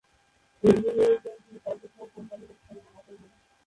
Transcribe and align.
এ 0.63 0.69
ইউনিয়নের 0.69 1.19
প্রশাসনিক 1.23 1.61
কার্যক্রম 1.65 2.07
কোম্পানীগঞ্জ 2.15 2.59
থানার 2.65 2.85
আওতাধীন। 2.89 3.29